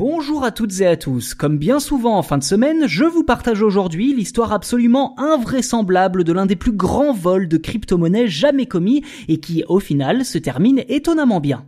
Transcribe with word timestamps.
Bonjour 0.00 0.44
à 0.44 0.50
toutes 0.50 0.80
et 0.80 0.86
à 0.86 0.96
tous. 0.96 1.34
Comme 1.34 1.58
bien 1.58 1.78
souvent 1.78 2.16
en 2.16 2.22
fin 2.22 2.38
de 2.38 2.42
semaine, 2.42 2.88
je 2.88 3.04
vous 3.04 3.22
partage 3.22 3.60
aujourd'hui 3.60 4.14
l'histoire 4.14 4.50
absolument 4.50 5.14
invraisemblable 5.20 6.24
de 6.24 6.32
l'un 6.32 6.46
des 6.46 6.56
plus 6.56 6.72
grands 6.72 7.12
vols 7.12 7.48
de 7.48 7.58
crypto-monnaies 7.58 8.26
jamais 8.26 8.64
commis 8.64 9.04
et 9.28 9.40
qui, 9.40 9.62
au 9.68 9.78
final, 9.78 10.24
se 10.24 10.38
termine 10.38 10.82
étonnamment 10.88 11.38
bien. 11.38 11.66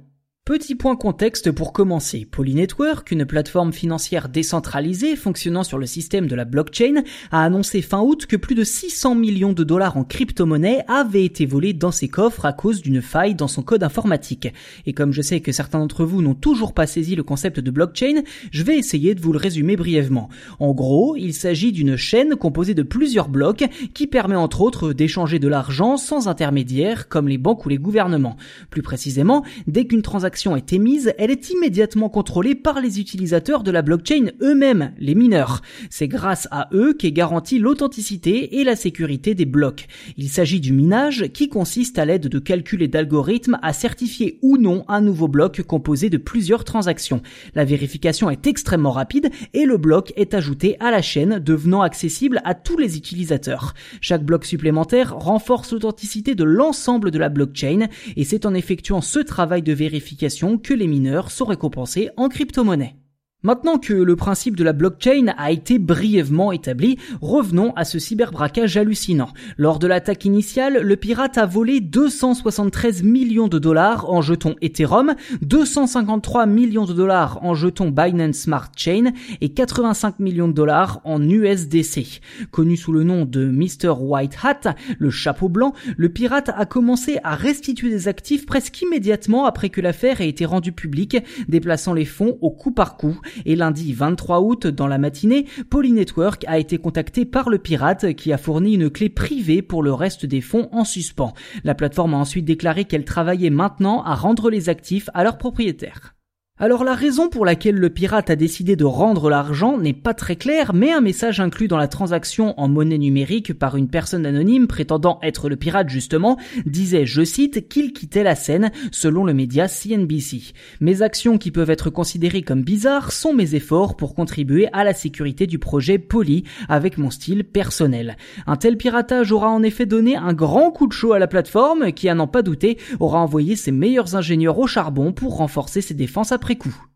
Petit 0.52 0.74
point 0.74 0.96
contexte 0.96 1.50
pour 1.50 1.72
commencer. 1.72 2.26
Polynetwork, 2.30 3.10
une 3.10 3.24
plateforme 3.24 3.72
financière 3.72 4.28
décentralisée 4.28 5.16
fonctionnant 5.16 5.64
sur 5.64 5.78
le 5.78 5.86
système 5.86 6.26
de 6.26 6.34
la 6.34 6.44
blockchain, 6.44 7.04
a 7.30 7.42
annoncé 7.42 7.80
fin 7.80 8.02
août 8.02 8.26
que 8.26 8.36
plus 8.36 8.54
de 8.54 8.62
600 8.62 9.14
millions 9.14 9.54
de 9.54 9.64
dollars 9.64 9.96
en 9.96 10.04
crypto-monnaie 10.04 10.84
avaient 10.88 11.24
été 11.24 11.46
volés 11.46 11.72
dans 11.72 11.90
ses 11.90 12.08
coffres 12.08 12.44
à 12.44 12.52
cause 12.52 12.82
d'une 12.82 13.00
faille 13.00 13.34
dans 13.34 13.48
son 13.48 13.62
code 13.62 13.82
informatique. 13.82 14.52
Et 14.84 14.92
comme 14.92 15.14
je 15.14 15.22
sais 15.22 15.40
que 15.40 15.52
certains 15.52 15.78
d'entre 15.78 16.04
vous 16.04 16.20
n'ont 16.20 16.34
toujours 16.34 16.74
pas 16.74 16.86
saisi 16.86 17.16
le 17.16 17.22
concept 17.22 17.58
de 17.58 17.70
blockchain, 17.70 18.20
je 18.50 18.62
vais 18.62 18.76
essayer 18.76 19.14
de 19.14 19.22
vous 19.22 19.32
le 19.32 19.38
résumer 19.38 19.76
brièvement. 19.76 20.28
En 20.60 20.72
gros, 20.74 21.16
il 21.16 21.32
s'agit 21.32 21.72
d'une 21.72 21.96
chaîne 21.96 22.36
composée 22.36 22.74
de 22.74 22.82
plusieurs 22.82 23.30
blocs 23.30 23.64
qui 23.94 24.06
permet 24.06 24.36
entre 24.36 24.60
autres 24.60 24.92
d'échanger 24.92 25.38
de 25.38 25.48
l'argent 25.48 25.96
sans 25.96 26.28
intermédiaire 26.28 27.08
comme 27.08 27.28
les 27.28 27.38
banques 27.38 27.64
ou 27.64 27.70
les 27.70 27.78
gouvernements. 27.78 28.36
Plus 28.68 28.82
précisément, 28.82 29.46
dès 29.66 29.86
qu'une 29.86 30.02
transaction 30.02 30.41
est 30.50 30.72
émise, 30.72 31.14
elle 31.18 31.30
est 31.30 31.50
immédiatement 31.50 32.08
contrôlée 32.08 32.54
par 32.54 32.80
les 32.80 32.98
utilisateurs 32.98 33.62
de 33.62 33.70
la 33.70 33.82
blockchain 33.82 34.30
eux-mêmes, 34.40 34.92
les 34.98 35.14
mineurs. 35.14 35.62
C'est 35.88 36.08
grâce 36.08 36.48
à 36.50 36.68
eux 36.72 36.94
qu'est 36.94 37.12
garantie 37.12 37.60
l'authenticité 37.60 38.58
et 38.58 38.64
la 38.64 38.74
sécurité 38.74 39.34
des 39.34 39.44
blocs. 39.44 39.86
Il 40.16 40.28
s'agit 40.28 40.60
du 40.60 40.72
minage 40.72 41.28
qui 41.32 41.48
consiste 41.48 41.98
à 41.98 42.04
l'aide 42.04 42.26
de 42.26 42.38
calculs 42.38 42.82
et 42.82 42.88
d'algorithmes 42.88 43.58
à 43.62 43.72
certifier 43.72 44.38
ou 44.42 44.58
non 44.58 44.84
un 44.88 45.00
nouveau 45.00 45.28
bloc 45.28 45.62
composé 45.62 46.10
de 46.10 46.18
plusieurs 46.18 46.64
transactions. 46.64 47.22
La 47.54 47.64
vérification 47.64 48.28
est 48.28 48.46
extrêmement 48.46 48.90
rapide 48.90 49.30
et 49.54 49.64
le 49.64 49.76
bloc 49.76 50.12
est 50.16 50.34
ajouté 50.34 50.76
à 50.80 50.90
la 50.90 51.02
chaîne 51.02 51.38
devenant 51.38 51.82
accessible 51.82 52.40
à 52.44 52.54
tous 52.54 52.78
les 52.78 52.96
utilisateurs. 52.96 53.74
Chaque 54.00 54.24
bloc 54.24 54.44
supplémentaire 54.44 55.16
renforce 55.16 55.72
l'authenticité 55.72 56.34
de 56.34 56.44
l'ensemble 56.44 57.10
de 57.12 57.18
la 57.18 57.28
blockchain 57.28 57.86
et 58.16 58.24
c'est 58.24 58.44
en 58.44 58.54
effectuant 58.54 59.00
ce 59.00 59.20
travail 59.20 59.62
de 59.62 59.72
vérification 59.72 60.21
que 60.58 60.74
les 60.74 60.86
mineurs 60.86 61.30
sont 61.30 61.44
récompensés 61.44 62.10
en 62.16 62.28
crypto-monnaie. 62.28 62.96
Maintenant 63.44 63.78
que 63.78 63.92
le 63.92 64.14
principe 64.14 64.54
de 64.54 64.62
la 64.62 64.72
blockchain 64.72 65.34
a 65.36 65.50
été 65.50 65.80
brièvement 65.80 66.52
établi, 66.52 66.98
revenons 67.20 67.72
à 67.74 67.84
ce 67.84 67.98
cyberbraquage 67.98 68.76
hallucinant. 68.76 69.30
Lors 69.58 69.80
de 69.80 69.88
l'attaque 69.88 70.24
initiale, 70.24 70.80
le 70.80 70.94
pirate 70.94 71.38
a 71.38 71.44
volé 71.44 71.80
273 71.80 73.02
millions 73.02 73.48
de 73.48 73.58
dollars 73.58 74.08
en 74.08 74.22
jetons 74.22 74.54
Ethereum, 74.62 75.16
253 75.40 76.46
millions 76.46 76.84
de 76.84 76.92
dollars 76.92 77.40
en 77.42 77.54
jetons 77.54 77.90
Binance 77.90 78.36
Smart 78.36 78.70
Chain 78.76 79.10
et 79.40 79.48
85 79.48 80.20
millions 80.20 80.46
de 80.46 80.52
dollars 80.52 81.00
en 81.02 81.20
USDC. 81.20 82.20
Connu 82.52 82.76
sous 82.76 82.92
le 82.92 83.02
nom 83.02 83.24
de 83.24 83.46
Mr. 83.46 83.94
White 83.98 84.38
Hat, 84.44 84.76
le 85.00 85.10
chapeau 85.10 85.48
blanc, 85.48 85.74
le 85.96 86.10
pirate 86.10 86.52
a 86.54 86.64
commencé 86.64 87.18
à 87.24 87.34
restituer 87.34 87.90
des 87.90 88.06
actifs 88.06 88.46
presque 88.46 88.80
immédiatement 88.82 89.46
après 89.46 89.68
que 89.68 89.80
l'affaire 89.80 90.20
ait 90.20 90.28
été 90.28 90.44
rendue 90.44 90.70
publique, 90.70 91.16
déplaçant 91.48 91.92
les 91.92 92.04
fonds 92.04 92.38
au 92.40 92.52
coup 92.52 92.70
par 92.70 92.96
coup 92.96 93.18
et 93.44 93.56
lundi 93.56 93.92
23 93.92 94.40
août, 94.40 94.66
dans 94.66 94.86
la 94.86 94.98
matinée, 94.98 95.46
Polynetwork 95.70 96.44
a 96.46 96.58
été 96.58 96.78
contacté 96.78 97.24
par 97.24 97.50
le 97.50 97.58
pirate 97.58 98.14
qui 98.14 98.32
a 98.32 98.38
fourni 98.38 98.74
une 98.74 98.90
clé 98.90 99.08
privée 99.08 99.62
pour 99.62 99.82
le 99.82 99.92
reste 99.92 100.26
des 100.26 100.40
fonds 100.40 100.68
en 100.72 100.84
suspens. 100.84 101.32
La 101.64 101.74
plateforme 101.74 102.14
a 102.14 102.18
ensuite 102.18 102.44
déclaré 102.44 102.84
qu'elle 102.84 103.04
travaillait 103.04 103.50
maintenant 103.50 104.02
à 104.02 104.14
rendre 104.14 104.50
les 104.50 104.68
actifs 104.68 105.08
à 105.14 105.24
leurs 105.24 105.38
propriétaires. 105.38 106.14
Alors 106.62 106.84
la 106.84 106.94
raison 106.94 107.28
pour 107.28 107.44
laquelle 107.44 107.74
le 107.74 107.90
pirate 107.90 108.30
a 108.30 108.36
décidé 108.36 108.76
de 108.76 108.84
rendre 108.84 109.28
l'argent 109.28 109.78
n'est 109.78 109.92
pas 109.92 110.14
très 110.14 110.36
claire, 110.36 110.74
mais 110.74 110.92
un 110.92 111.00
message 111.00 111.40
inclus 111.40 111.66
dans 111.66 111.76
la 111.76 111.88
transaction 111.88 112.54
en 112.56 112.68
monnaie 112.68 112.98
numérique 112.98 113.52
par 113.52 113.76
une 113.76 113.88
personne 113.88 114.24
anonyme 114.24 114.68
prétendant 114.68 115.18
être 115.24 115.48
le 115.48 115.56
pirate 115.56 115.88
justement 115.88 116.38
disait, 116.64 117.04
je 117.04 117.24
cite, 117.24 117.68
qu'il 117.68 117.92
quittait 117.92 118.22
la 118.22 118.36
scène 118.36 118.70
selon 118.92 119.24
le 119.24 119.34
média 119.34 119.66
CNBC. 119.66 120.52
Mes 120.80 121.02
actions 121.02 121.36
qui 121.36 121.50
peuvent 121.50 121.68
être 121.68 121.90
considérées 121.90 122.42
comme 122.42 122.62
bizarres 122.62 123.10
sont 123.10 123.34
mes 123.34 123.56
efforts 123.56 123.96
pour 123.96 124.14
contribuer 124.14 124.68
à 124.72 124.84
la 124.84 124.94
sécurité 124.94 125.48
du 125.48 125.58
projet 125.58 125.98
Poly 125.98 126.44
avec 126.68 126.96
mon 126.96 127.10
style 127.10 127.42
personnel. 127.42 128.16
Un 128.46 128.54
tel 128.54 128.76
piratage 128.76 129.32
aura 129.32 129.48
en 129.48 129.64
effet 129.64 129.84
donné 129.84 130.14
un 130.14 130.32
grand 130.32 130.70
coup 130.70 130.86
de 130.86 130.92
chaud 130.92 131.12
à 131.12 131.18
la 131.18 131.26
plateforme 131.26 131.90
qui, 131.90 132.08
à 132.08 132.14
n'en 132.14 132.28
pas 132.28 132.42
douter, 132.42 132.78
aura 133.00 133.18
envoyé 133.18 133.56
ses 133.56 133.72
meilleurs 133.72 134.14
ingénieurs 134.14 134.60
au 134.60 134.68
charbon 134.68 135.10
pour 135.10 135.38
renforcer 135.38 135.80
ses 135.80 135.94
défenses 135.94 136.30
après 136.52 136.56
coup. 136.70 136.91